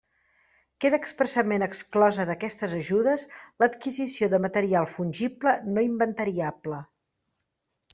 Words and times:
Queda 0.85 0.99
expressament 1.03 1.65
exclosa 1.65 2.25
d'aquestes 2.31 2.75
ajudes 2.79 3.27
l'adquisició 3.63 4.33
de 4.35 4.43
material 4.49 4.93
fungible 4.97 5.59
no 5.77 5.89
inventariable. 5.93 6.87